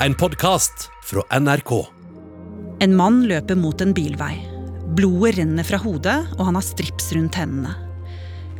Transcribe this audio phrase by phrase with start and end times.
[0.00, 1.70] En podkast fra NRK.
[2.84, 4.34] En mann løper mot en bilvei.
[4.92, 7.72] Blodet renner fra hodet, og han har strips rundt hendene.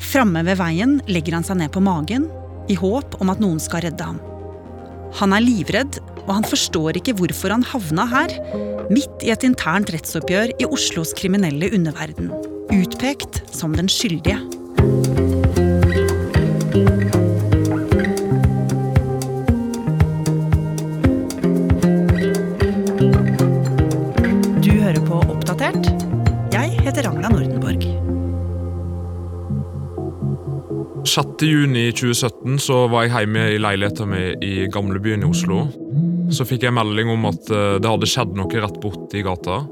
[0.00, 2.24] Framme ved veien legger han seg ned på magen,
[2.72, 4.16] i håp om at noen skal redde ham.
[5.20, 8.32] Han er livredd, og han forstår ikke hvorfor han havna her,
[8.88, 12.32] midt i et internt rettsoppgjør i Oslos kriminelle underverden.
[12.72, 14.40] Utpekt som den skyldige.
[31.16, 35.62] 6.6.2017 så var jeg hjemme i leiligheten min i gamlebyen i Oslo.
[36.28, 39.62] Så fikk jeg melding om at eh, det hadde skjedd noe rett borti gata.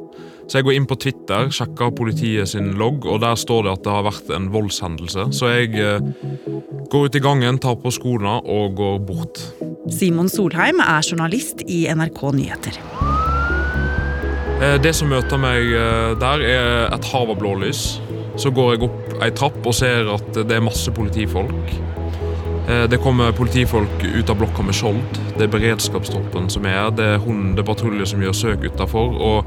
[0.48, 3.84] Så jeg går inn på Twitter, sjekker politiet sin logg, og der står det at
[3.84, 5.26] det har vært en voldshendelse.
[5.36, 6.00] Så jeg eh,
[6.92, 9.44] går ut i gangen, tar på skoene og går bort.
[9.92, 12.80] Simon Solheim er journalist i NRK Nyheter.
[14.64, 15.76] Eh, Det som møter meg
[16.24, 17.98] der, er et hav av blålys.
[18.40, 21.74] Så går jeg opp ei trapp og ser at det er masse politifolk.
[22.68, 25.02] Eh, Det kommer politifolk ut av blokka med skjold.
[25.36, 26.90] Det er beredskapstroppen som er her.
[26.90, 29.14] Det er hundepatrulje som gjør søk utafor.
[29.20, 29.44] Og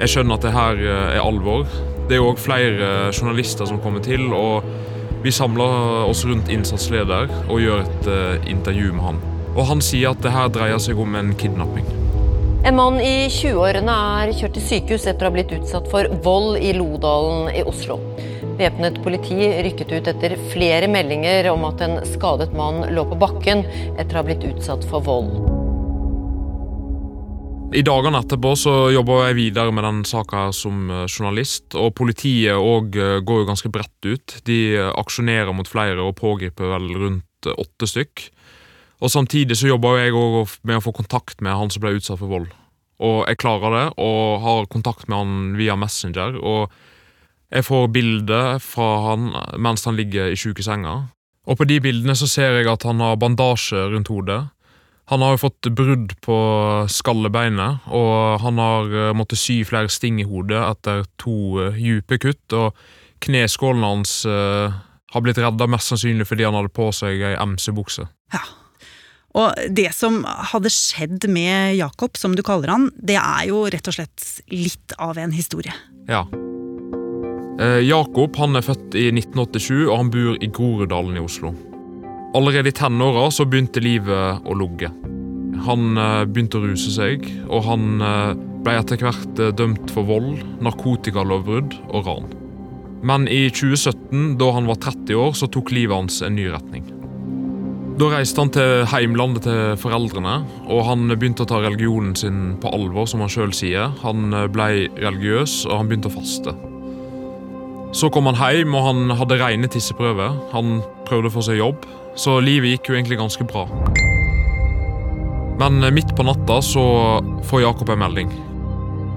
[0.00, 1.66] jeg skjønner at det her eh, er alvor.
[2.08, 4.32] Det er òg flere journalister som kommer til.
[4.32, 4.64] og
[5.22, 9.22] Vi samler oss rundt innsatsleder og gjør et eh, intervju med han.
[9.56, 11.84] Og Han sier at det her dreier seg om en kidnapping.
[12.64, 16.58] En mann i 20-årene er kjørt til sykehus etter å ha blitt utsatt for vold
[16.58, 18.00] i Lodalen i Oslo.
[18.58, 23.62] Væpnet politi rykket ut etter flere meldinger om at en skadet mann lå på bakken
[23.94, 25.36] etter å ha blitt utsatt for vold.
[27.78, 32.56] I dagene etterpå så jobber jeg videre med den saka som eh, journalist, og politiet
[32.56, 32.96] òg
[33.28, 34.38] går jo ganske bredt ut.
[34.48, 38.24] De eh, aksjonerer mot flere og pågriper vel rundt eh, åtte stykk.
[39.04, 42.18] Og Samtidig så jobber jeg òg med å få kontakt med han som ble utsatt
[42.18, 42.50] for vold.
[42.98, 46.40] Og jeg klarer det, og har kontakt med han via Messenger.
[46.42, 46.72] Og
[47.48, 49.30] jeg får bilder fra han
[49.60, 50.98] mens han ligger i sjukesenga.
[51.48, 54.42] Og på de bildene så ser jeg at han har bandasje rundt hodet.
[55.08, 56.38] Han har jo fått brudd på
[56.92, 62.18] skallebeinet, og han har eh, måttet sy flere sting i hodet etter to eh, dype
[62.20, 62.44] kutt.
[62.52, 62.76] Og
[63.24, 64.70] kneskålen hans uh,
[65.10, 68.04] har blitt redda mest sannsynlig fordi han hadde på seg ei MC-bukse.
[68.30, 68.44] Ja.
[69.34, 70.20] Og det som
[70.52, 74.94] hadde skjedd med Jakob, som du kaller han, det er jo rett og slett litt
[75.02, 75.74] av en historie.
[76.06, 76.28] Ja.
[77.58, 81.50] Eh, Jakob han er født i 1987, og han bor i Groruddalen i Oslo.
[82.38, 84.92] Allerede i tenåra så begynte livet å lugge.
[85.66, 90.44] Han eh, begynte å ruse seg, og han eh, ble etter hvert dømt for vold,
[90.62, 92.30] narkotikalovbrudd og ran.
[93.02, 96.86] Men i 2017, da han var 30 år, så tok livet hans en ny retning.
[97.98, 100.36] Da reiste han til heimlandet til foreldrene,
[100.70, 103.90] og han begynte å ta religionen sin på alvor, som han sjøl sier.
[104.06, 106.54] Han ble religiøs, og han begynte å faste.
[107.92, 110.34] Så kom han hjem, og han hadde rene tisseprøver.
[110.52, 111.86] Han prøvde å få seg jobb,
[112.20, 113.64] så livet gikk jo egentlig ganske bra.
[115.58, 116.84] Men eh, midt på natta så
[117.48, 118.30] får Jakob en melding.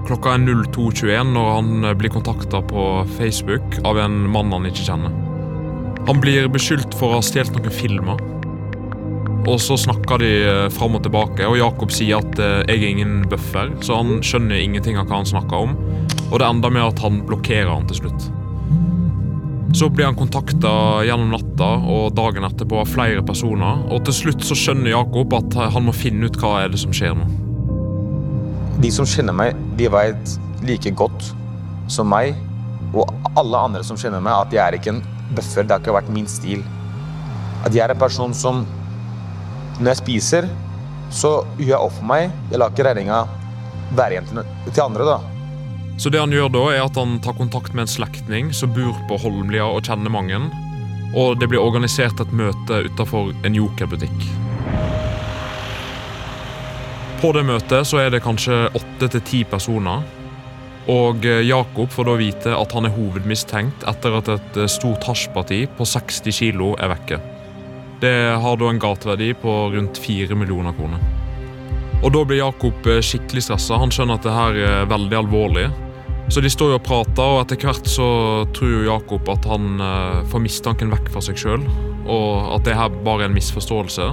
[0.08, 2.88] Klokka er 02.21 når han eh, blir kontakta på
[3.18, 5.20] Facebook av en mann han ikke kjenner.
[6.08, 8.28] Han blir beskyldt for å ha stjålet noen filmer.
[9.42, 13.20] Og så snakker de eh, fram og tilbake, og Jakob sier at jeg er ingen
[13.28, 15.76] buffer, så han skjønner ingenting av hva han snakker om.
[16.32, 18.32] Og det ender med at han blokkerer han til slutt.
[19.72, 20.70] Så blir han kontakta
[21.06, 25.56] gjennom natta og dagen etterpå av flere personer, og til slutt så skjønner Jakob at
[25.72, 27.28] han må finne ut hva er det som skjer nå.
[28.82, 30.36] De som kjenner meg, de vet
[30.68, 31.30] like godt
[31.92, 32.36] som meg,
[32.92, 35.64] og alle andre som kjenner meg, at jeg er ikke en bøffer.
[35.64, 36.60] Det har ikke vært min stil.
[37.64, 38.66] At jeg er en person som
[39.80, 40.46] Når jeg spiser,
[41.10, 42.28] så gjør jeg opp for meg.
[42.52, 43.22] Jeg lar ikke regninga
[43.96, 45.31] være igjen til andre, da.
[46.02, 48.96] Så det han gjør da, er at han tar kontakt med en slektning som bor
[49.06, 50.40] på Holmlia og kjenner mange.
[51.14, 54.24] Og det blir organisert et møte utafor en Joker-butikk.
[57.20, 60.02] På det møtet så er det kanskje åtte til ti personer.
[60.90, 65.06] Og eh, Jakob får da vite at han er hovedmistenkt etter at et eh, stort
[65.06, 67.20] hasjparti på 60 kilo er vekke.
[68.02, 70.98] Det har da en gateverdi på rundt 4 millioner kroner.
[72.02, 73.78] Og Da blir Jakob eh, skikkelig stressa.
[73.78, 75.70] Han skjønner at det her er veldig alvorlig.
[76.30, 78.06] Så de står jo og prater, og etter hvert så
[78.54, 81.64] tror jo Jakob at han eh, får mistanken vekk fra seg sjøl,
[82.06, 84.06] og at det her bare er en misforståelse.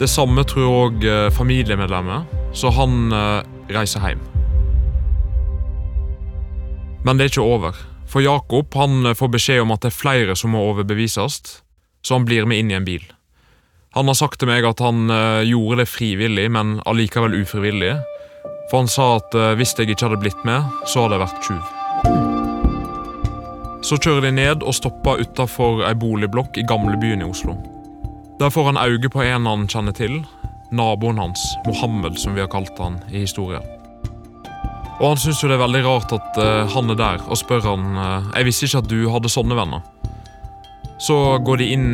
[0.00, 1.04] Det samme tror òg
[1.34, 3.42] familiemedlemmet, så han eh,
[3.74, 4.22] reiser hjem.
[7.04, 7.82] Men det er ikke over.
[8.08, 11.42] For Jakob han eh, får beskjed om at det er flere som må overbevises,
[12.04, 13.04] så han blir med inn i en bil.
[13.98, 15.06] Han har sagt til meg at han
[15.46, 17.92] gjorde det frivillig, men allikevel ufrivillig.
[18.70, 21.44] For han sa at uh, hvis jeg ikke hadde blitt med, så hadde jeg vært
[21.48, 21.62] tjuv.
[23.84, 27.58] Så kjører de ned og stopper utafor ei boligblokk i gamlebyen i Oslo.
[28.40, 30.22] Der får han øye på en han kjenner til,
[30.74, 33.62] naboen hans, Mohammed, som vi har kalt han i historien.
[34.94, 37.66] Og han syns jo det er veldig rart at uh, han er der, og spør
[37.66, 39.84] han uh, Jeg visste ikke at du hadde sånne venner.
[41.04, 41.88] Så går de inn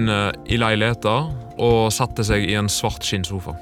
[0.46, 1.14] i leiligheta
[1.58, 3.56] og setter seg i en svart skinnsofa.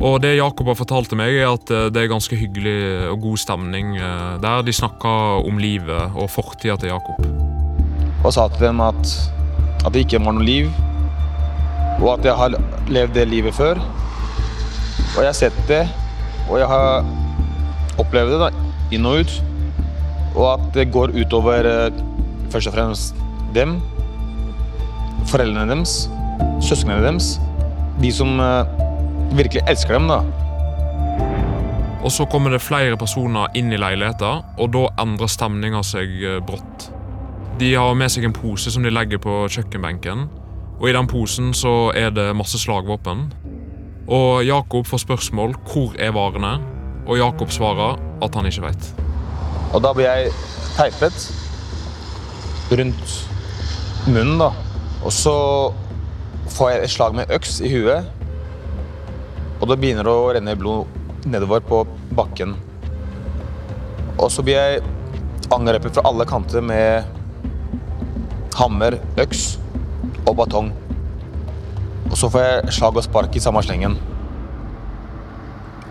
[0.00, 3.40] Og det Jakob har fortalt til meg, er at det er ganske hyggelig og god
[3.42, 3.98] stemning
[4.40, 4.62] der.
[4.64, 7.20] De snakker om livet og fortida til Jakob.
[8.24, 9.12] Og sa til dem at,
[9.84, 10.70] at det ikke var noe liv,
[12.00, 12.56] og at jeg har
[12.88, 13.80] levd det livet før.
[13.80, 15.82] Og jeg har sett det,
[16.48, 17.04] og jeg har
[18.00, 18.50] opplevd det da,
[18.96, 19.38] inn og ut.
[20.32, 21.68] Og at det går utover
[22.50, 23.82] først og fremst dem
[25.28, 26.06] foreldrene deres,
[26.64, 27.34] søsknene deres.
[28.00, 28.40] De som
[29.36, 30.22] virkelig elsker dem, da.
[32.00, 36.38] Og så kommer det flere personer inn i leiligheten, og da endrer stemninga seg uh,
[36.44, 36.88] brått.
[37.60, 40.28] De har med seg en pose som de legger på kjøkkenbenken,
[40.80, 43.26] og i den posen så er det masse slagvåpen.
[44.08, 46.56] Og Jakob får spørsmål hvor er varene,
[47.04, 48.88] og Jakob svarer at han ikke veit.
[49.74, 50.32] Og da blir jeg
[50.78, 51.28] teipet
[52.70, 53.12] rundt
[54.08, 54.50] munnen, da.
[55.04, 55.36] Og så
[56.50, 58.08] får jeg et slag med øks i huet,
[59.60, 60.88] og det begynner å renne blod
[61.28, 61.82] nedover på
[62.16, 62.54] bakken.
[64.16, 64.82] Og så blir jeg
[65.52, 67.04] angrepet fra alle kanter med
[68.56, 69.58] hammer, øks
[70.26, 70.72] og batong.
[72.10, 73.96] Og så får jeg slag og spark i samme slengen.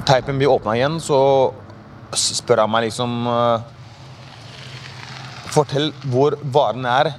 [0.09, 1.19] Teipen blir åpna igjen, så
[2.17, 3.29] spør han meg liksom
[5.49, 7.11] Fortell hvor varen er.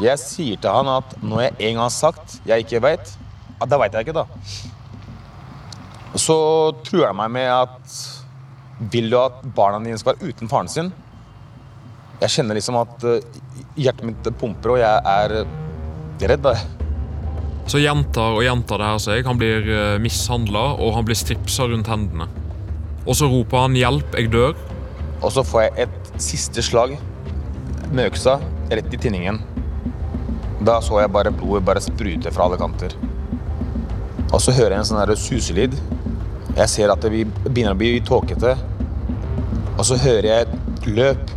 [0.00, 3.12] Jeg sier til han at når jeg en gang har sagt jeg ikke veit,
[3.68, 4.71] da veit jeg ikke, da.
[6.14, 6.36] Så
[6.84, 7.96] truer han meg med at
[8.92, 10.90] vil du at barna dine skal være uten faren sin?
[12.20, 13.04] Jeg kjenner liksom at
[13.78, 16.48] hjertet mitt pumper, og jeg er redd.
[17.70, 19.26] Så gjentar og gjentar det her seg.
[19.26, 19.72] Han blir
[20.02, 22.28] mishandla, og han blir stripsa rundt hendene.
[23.06, 24.56] Og så roper han 'hjelp, jeg dør'.
[25.22, 26.98] Og så får jeg et siste slag
[27.92, 28.38] med øksa
[28.70, 29.40] rett i tinningen.
[30.62, 32.94] Da så jeg bare blodet bare sprute fra alle kanter.
[34.32, 35.74] Og så hører jeg en sånn suselyd.
[36.52, 37.10] Jeg ser at det
[37.48, 38.54] begynner å bli tåkete.
[39.78, 41.30] Og så hører jeg et løp.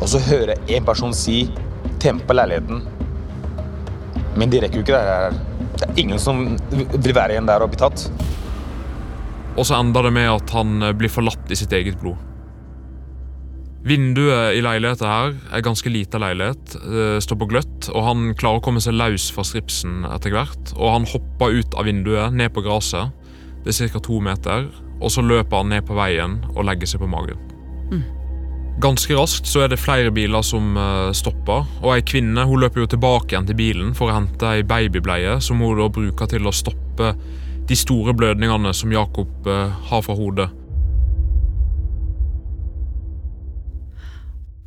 [0.00, 1.50] Og så hører jeg en person si
[2.00, 2.82] 'tempe leiligheten'.
[4.36, 5.32] Men de rekker jo ikke det her.
[5.76, 8.10] Det er ingen som vil være igjen der og bli tatt.
[9.56, 12.16] Og så ender det med at han blir forlatt i sitt eget blod.
[13.84, 16.76] Vinduet i leiligheten her er ganske lita leilighet,
[17.24, 20.74] står på gløtt, og han klarer å komme seg løs fra stripsen etter hvert.
[20.76, 23.08] Og han hopper ut av vinduet, ned på gresset.
[23.64, 24.00] Det er ca.
[24.00, 24.70] to meter.
[25.00, 27.38] Og så løper han ned på veien og legger seg på magen.
[27.90, 28.02] Mm.
[28.80, 30.76] Ganske raskt så er det flere biler som
[31.16, 34.62] stopper, og ei kvinne hun løper jo tilbake igjen til bilen for å hente ei
[34.64, 37.10] babybleie som hun da bruker til å stoppe
[37.68, 40.48] de store blødningene som Jakob har fra hodet.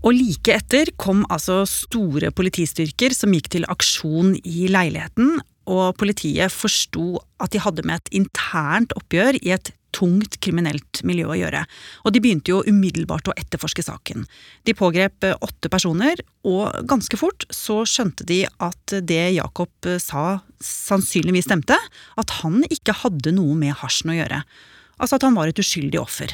[0.04, 5.38] Og like etter kom altså store politistyrker som gikk til aksjon i leiligheten,
[5.70, 11.30] og politiet forsto at de hadde med et internt oppgjør i et tungt kriminelt miljø
[11.30, 11.64] å gjøre,
[12.04, 14.26] og de begynte jo umiddelbart å etterforske saken.
[14.66, 21.46] De pågrep åtte personer, og ganske fort så skjønte de at det Jakob sa sannsynligvis
[21.46, 21.78] stemte,
[22.18, 24.42] at han ikke hadde noe med hasjen å gjøre.
[24.98, 26.34] Altså at han var et uskyldig offer.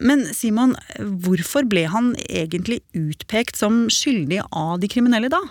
[0.00, 5.42] Men Simon, hvorfor ble han egentlig utpekt som skyldig av de kriminelle da?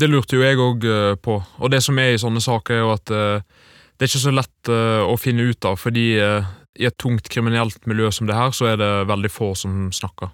[0.00, 0.86] Det lurte jo jeg òg
[1.20, 4.32] på, og det som er i sånne saker, er jo at det er ikke så
[4.32, 8.70] lett å finne ut av, fordi i et tungt kriminelt miljø som det her, så
[8.72, 10.32] er det veldig få som snakker.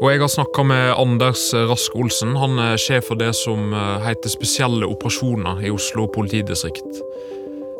[0.00, 2.36] Og jeg har snakka med Anders Rask Olsen.
[2.40, 7.02] Han er sjef for det som heter Spesielle operasjoner i Oslo politidistrikt.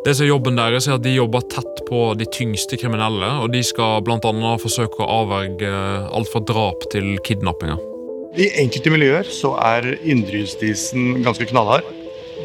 [0.04, 3.52] Det som er Jobben deres er at De jobber tett på de tyngste kriminelle, og
[3.54, 4.20] de skal bl.a.
[4.60, 5.72] forsøke å avverge
[6.12, 7.89] alt fra drap til kidnappinger.
[8.38, 11.86] I enkelte miljøer så er indrejustisen ganske knallhard.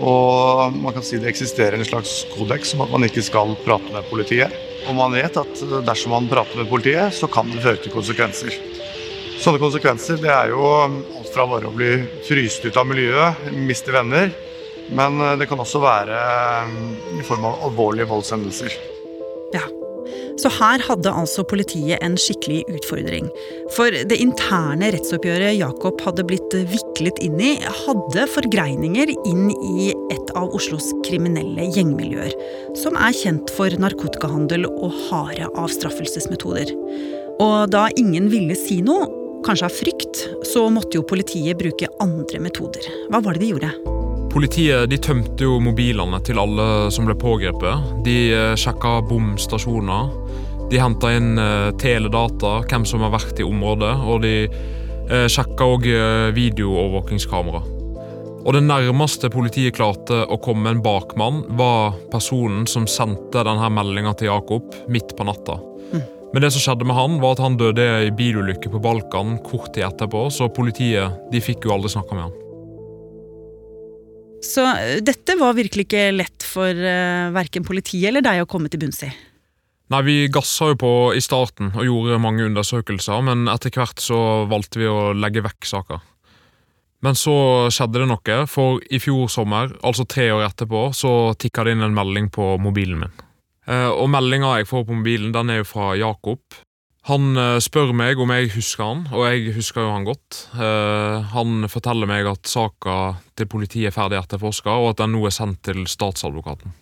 [0.01, 3.93] Og man kan si det eksisterer en slags kodeks om at man ikke skal prate
[3.93, 4.55] med politiet.
[4.89, 8.57] Og man vet at dersom man prater med politiet, så kan det føre til konsekvenser.
[9.39, 11.91] Sånne konsekvenser det er jo alt fra bare å bli
[12.25, 14.33] fryst ut av miljøet, miste venner,
[14.95, 16.19] men det kan også være
[17.19, 18.94] i form av alvorlige voldshendelser.
[20.45, 23.31] Så her hadde altså politiet en skikkelig utfordring.
[23.73, 30.35] For det interne rettsoppgjøret Jakob hadde blitt viklet inn i, hadde forgreininger inn i et
[30.37, 32.37] av Oslos kriminelle gjengmiljøer,
[32.77, 36.77] som er kjent for narkotikahandel og harde avstraffelsesmetoder.
[37.41, 39.09] Og da ingen ville si noe,
[39.49, 40.23] kanskje av frykt,
[40.53, 42.85] så måtte jo politiet bruke andre metoder.
[43.09, 43.94] Hva var det de gjorde?
[44.35, 48.01] Politiet de tømte jo mobilene til alle som ble pågrepet.
[48.03, 50.09] De eh, sjekka bomstasjoner.
[50.67, 55.69] De henta inn eh, teledata, hvem som har vært i området, og de eh, sjekka
[55.77, 55.87] òg
[56.35, 57.63] videoovervåkingskamera.
[58.45, 64.17] Og Det nærmeste politiet klarte å komme en bakmann, var personen som sendte denne meldinga
[64.19, 65.61] til Jakob midt på natta.
[65.95, 66.03] Mm.
[66.35, 69.71] Men det som skjedde med han, var at han døde i bilulykke på Balkan kort
[69.71, 72.41] tid etterpå, så politiet de fikk jo aldri snakka med han.
[74.43, 78.71] Så eh, dette var virkelig ikke lett for uh, verken politiet eller deg å komme
[78.71, 79.11] til bunns i?
[79.93, 84.17] Nei, Vi gassa jo på i starten og gjorde mange undersøkelser, men etter hvert så
[84.49, 85.99] valgte vi å legge vekk saka.
[87.05, 87.35] Men så
[87.73, 91.85] skjedde det noe, for i fjor sommer, altså tre år etterpå, så tikka det inn
[91.85, 93.13] en melding på mobilen min.
[93.69, 96.41] Eh, og meldinga jeg får på mobilen, den er jo fra Jakob.
[97.05, 100.39] Han eh, spør meg om jeg husker han, og jeg husker jo han godt.
[100.57, 105.21] Eh, han forteller meg at saka til politiet er ferdig etterforska, og at den nå
[105.29, 106.73] er sendt til statsadvokaten.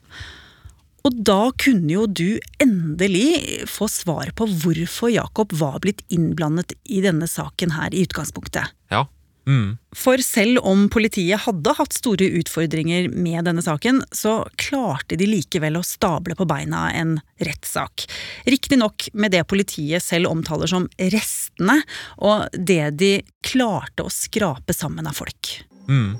[1.03, 7.01] Og da kunne jo du endelig få svar på hvorfor Jakob var blitt innblandet i
[7.03, 8.71] denne saken her i utgangspunktet.
[8.93, 9.03] Ja,
[9.47, 9.77] Mm.
[9.95, 15.77] For selv om politiet hadde hatt store utfordringer med denne saken, så klarte de likevel
[15.79, 18.07] å stable på beina en rettssak.
[18.47, 21.81] Riktignok med det politiet selv omtaler som restene,
[22.23, 25.57] og det de klarte å skrape sammen av folk.
[25.89, 26.15] Mm.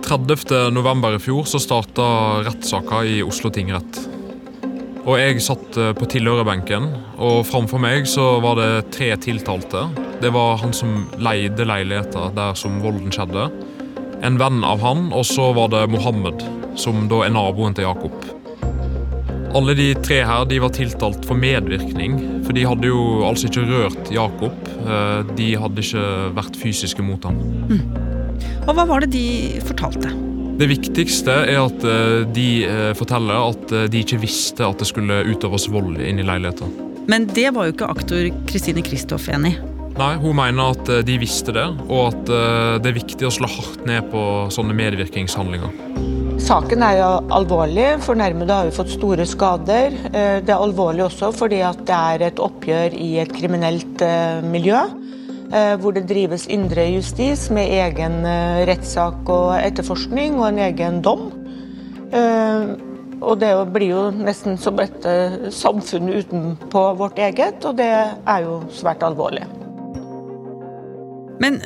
[0.00, 0.70] 30.
[0.72, 2.04] november i fjor så starta
[2.44, 4.09] rettssaka i Oslo tingrett.
[5.10, 6.84] Og jeg satt eh, på tilhørerbenken,
[7.18, 9.88] og framfor meg så var det tre tiltalte.
[10.22, 13.48] Det var han som leide leiligheta der som volden skjedde.
[14.22, 16.44] En venn av han, og så var det Mohammed,
[16.78, 18.22] som da er naboen til Jakob.
[19.50, 23.66] Alle de tre her de var tiltalt for medvirkning, for de hadde jo altså ikke
[23.66, 24.74] rørt Jakob.
[24.78, 27.42] Eh, de hadde ikke vært fysiske mot ham.
[27.66, 27.86] Mm.
[28.68, 30.14] Og hva var det de fortalte?
[30.60, 34.90] Det viktigste er at eh, de eh, forteller at eh, de ikke visste at det
[34.90, 36.74] skulle utøves vold inne i leiligheten.
[37.08, 39.62] Men det var jo ikke aktor Kristine Kristoff enig i.
[39.96, 42.28] Nei, hun mener at de visste det, og at
[42.80, 44.22] det er viktig å slå hardt ned på
[44.54, 45.72] sånne medvirkningshandlinger.
[46.40, 47.88] Saken er jo alvorlig.
[48.06, 49.96] Fornærmede har jo fått store skader.
[50.14, 51.58] Det er alvorlig også fordi
[51.90, 54.06] det er et oppgjør i et kriminelt
[54.46, 54.86] miljø.
[55.50, 61.00] Eh, hvor det drives indre justis med egen eh, rettssak og etterforskning og en egen
[61.02, 61.24] dom.
[62.14, 62.70] Eh,
[63.20, 65.04] og det blir jo nesten som et
[65.52, 69.42] samfunn utenpå vårt eget, og det er jo svært alvorlig.
[71.42, 71.58] Men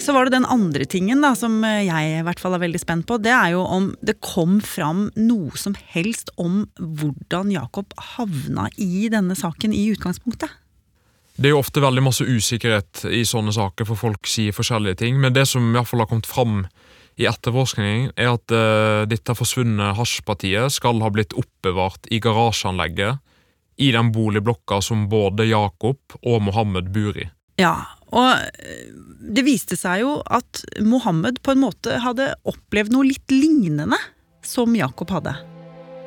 [0.00, 3.08] så var det den andre tingen da, som jeg i hvert fall er veldig spent
[3.08, 3.16] på.
[3.16, 9.08] Det er jo om det kom fram noe som helst om hvordan Jakob havna i
[9.12, 10.52] denne saken i utgangspunktet.
[11.36, 15.20] Det er jo ofte veldig masse usikkerhet i sånne saker, for folk sier forskjellige ting.
[15.22, 16.64] Men det som i hvert fall har kommet fram
[17.20, 23.20] i etterforskningen, er at uh, dette forsvunne hasjpartiet skal ha blitt oppbevart i garasjeanlegget
[23.80, 27.26] i den boligblokka som både Jakob og Mohammed bor i.
[27.60, 27.74] Ja,
[28.12, 33.32] og eh, det viste seg jo at Mohammed på en måte hadde opplevd noe litt
[33.32, 33.96] lignende
[34.44, 35.32] som Jakob hadde.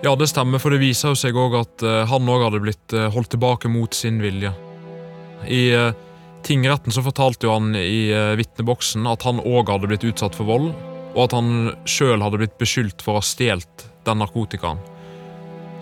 [0.05, 2.97] Ja, det stemmer, for det viser jo seg òg at uh, han òg hadde blitt
[3.15, 4.53] holdt tilbake mot sin vilje.
[5.47, 5.91] I uh,
[6.45, 10.49] tingretten så fortalte jo han i uh, vitneboksen at han òg hadde blitt utsatt for
[10.49, 10.71] vold,
[11.13, 11.51] og at han
[11.89, 14.81] sjøl hadde blitt beskyldt for å ha stjålet den narkotikaen.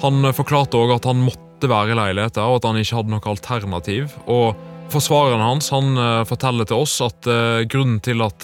[0.03, 3.13] Han uh, forklarte òg at han måtte være i leiligheten, og at han ikke hadde
[3.13, 4.17] noe alternativ.
[4.25, 5.95] og Forsvareren hans han
[6.27, 7.23] forteller til oss at
[7.71, 8.43] grunnen til at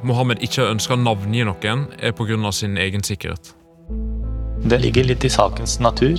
[0.00, 2.52] Mohammed ikke ønsker å navngi noen, er pga.
[2.56, 3.52] sin egen sikkerhet.
[4.64, 6.16] Det ligger litt i sakens natur.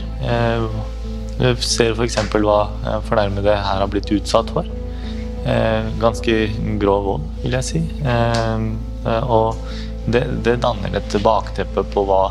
[1.40, 2.18] Du ser f.eks.
[2.36, 4.68] hva eh, fornærmede her har blitt utsatt for.
[5.48, 6.36] Eh, ganske
[6.82, 7.82] grov vold, vil jeg si.
[8.04, 8.66] Eh,
[9.24, 9.62] og
[10.12, 12.24] det, det danner et bakteppe på hva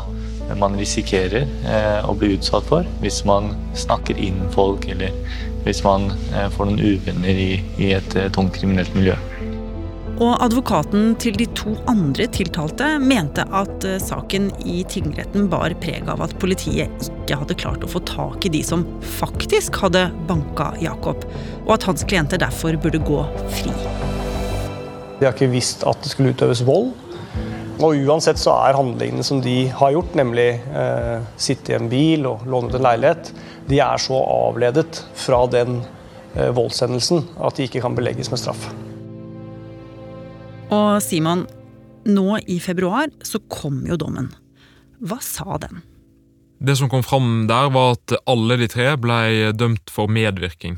[0.57, 1.45] man risikerer
[2.09, 5.13] å bli utsatt for hvis man snakker inn folk, eller
[5.61, 6.07] hvis man
[6.55, 9.13] får noen uvenner i, i et tungt kriminelt miljø.
[10.19, 16.09] Og advokaten til de to andre tiltalte mente at eh, saken i tingretten bar preg
[16.11, 18.83] av at politiet ikke hadde klart å få tak i de som
[19.19, 21.23] faktisk hadde banka Jakob,
[21.63, 23.21] og at hans klienter derfor burde gå
[23.61, 23.71] fri.
[25.21, 26.91] De har ikke visst at det skulle utøves vold.
[27.79, 32.27] Og uansett så er handlingene som de har gjort, nemlig eh, sitte i en bil
[32.27, 33.31] og låne ut en leilighet,
[33.71, 35.79] de er så avledet fra den
[36.35, 38.67] eh, voldshendelsen at de ikke kan belegges med straff.
[40.69, 41.47] Og Simon,
[42.05, 44.29] nå i februar så kom jo dommen.
[45.01, 45.81] Hva sa den?
[46.59, 50.77] Det som kom fram der, var at alle de tre ble dømt for medvirking.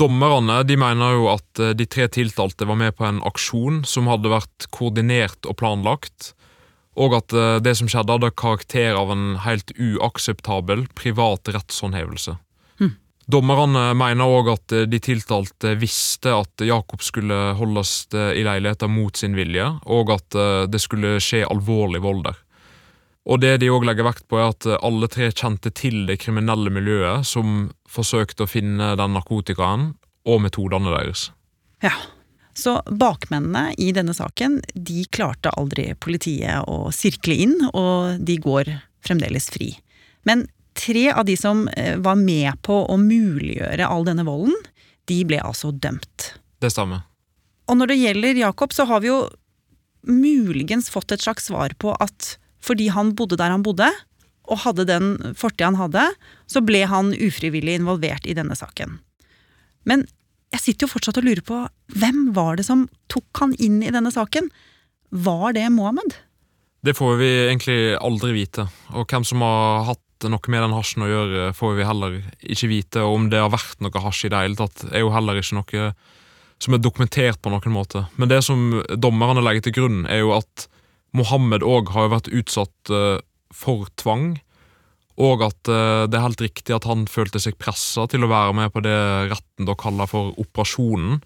[0.00, 4.32] Dommerne de mener jo at de tre tiltalte var med på en aksjon som hadde
[4.32, 6.32] vært koordinert og planlagt,
[7.00, 12.36] og at det som skjedde, hadde karakter av en helt uakseptabel privat rettshåndhevelse.
[13.30, 19.36] Dommerne mener òg at de tiltalte visste at Jakob skulle holdes i leiligheten mot sin
[19.38, 20.38] vilje, og at
[20.72, 22.38] det skulle skje alvorlig vold der.
[23.30, 26.72] Og det de òg legger vekt på, er at alle tre kjente til det kriminelle
[26.72, 29.92] miljøet som forsøkte å finne den narkotikaen,
[30.28, 31.28] og metodene deres.
[31.84, 31.94] Ja,
[32.56, 38.72] så bakmennene i denne saken, de klarte aldri politiet å sirkle inn, og de går
[39.06, 39.72] fremdeles fri.
[40.28, 40.48] Men
[40.80, 41.66] tre av de som
[42.00, 44.56] var med på å muliggjøre all denne volden,
[45.10, 46.32] de ble altså dømt.
[46.62, 47.04] Det stemmer.
[47.70, 49.20] Og når det gjelder Jakob, så har vi jo
[50.08, 53.88] muligens fått et slags svar på at fordi han bodde der han bodde,
[54.50, 56.08] og hadde den fortida han hadde,
[56.50, 58.98] så ble han ufrivillig involvert i denne saken.
[59.88, 60.04] Men
[60.50, 61.60] jeg sitter jo fortsatt og lurer på
[62.00, 64.50] hvem var det som tok han inn i denne saken?
[65.10, 66.16] Var det Mohammed?
[66.82, 68.66] Det får vi egentlig aldri vite.
[68.96, 72.68] Og hvem som har hatt noe med den hasjen å gjøre, får vi heller ikke
[72.70, 73.04] vite.
[73.06, 75.60] Og om det har vært noe hasj i det hele tatt, er jo heller ikke
[75.60, 75.86] noe
[76.60, 78.04] som er dokumentert på noen måte.
[78.20, 80.66] Men det som dommerne legger til grunn, er jo at
[81.16, 82.92] Mohammed òg har vært utsatt
[83.56, 84.34] for tvang,
[85.20, 88.70] og at det er helt riktig at han følte seg pressa til å være med
[88.72, 88.98] på det
[89.32, 91.18] retten da kaller for operasjonen.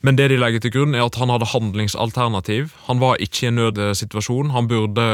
[0.00, 2.72] Men det de legger til grunn, er at han hadde handlingsalternativ.
[2.86, 4.54] Han var ikke i en nødsituasjon.
[4.54, 5.06] Han burde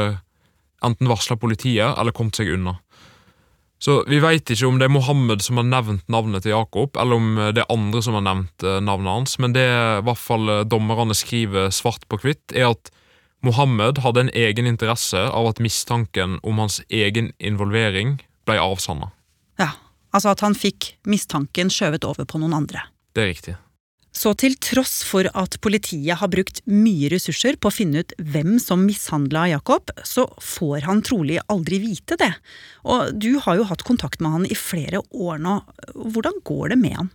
[0.85, 2.77] enten varsla politiet eller kommet seg unna.
[3.77, 7.19] Så vi veit ikke om det er Mohammed som har nevnt navnet til Jakob, eller
[7.19, 11.13] om det er andre som har nevnt navnet hans, men det i hvert fall dommerne
[11.17, 12.89] skriver svart på hvitt, er at
[13.45, 18.17] Mohammed hadde en egen interesse av at mistanken om hans egen involvering
[18.49, 19.11] ble avsanna.
[19.61, 19.75] Ja,
[20.09, 22.87] altså at han fikk mistanken skjøvet over på noen andre.
[23.13, 23.55] Det er riktig.
[24.17, 28.55] Så til tross for at politiet har brukt mye ressurser på å finne ut hvem
[28.61, 32.31] som mishandla Jakob, så får han trolig aldri vite det.
[32.87, 35.59] Og du har jo hatt kontakt med han i flere år nå.
[35.93, 37.13] Hvordan går det med han?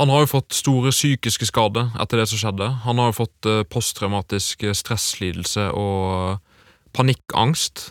[0.00, 2.68] Han har jo fått store psykiske skader etter det som skjedde.
[2.84, 6.40] Han har jo fått posttraumatisk stresslidelse og
[6.96, 7.90] panikkangst.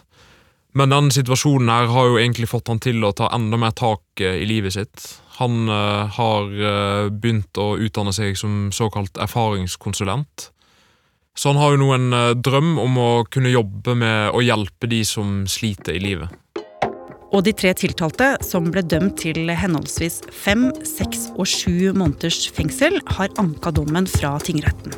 [0.77, 4.21] Men denne situasjonen her har jo egentlig fått han til å ta enda mer tak
[4.21, 5.07] i livet sitt.
[5.39, 10.49] Han uh, har uh, begynt å utdanne seg som såkalt erfaringskonsulent.
[11.39, 14.91] Så han har jo nå en uh, drøm om å kunne jobbe med å hjelpe
[14.91, 16.35] de som sliter i livet.
[17.29, 22.97] Og de tre tiltalte, som ble dømt til henholdsvis fem, seks og sju måneders fengsel,
[23.15, 24.97] har anka dommen fra tingretten.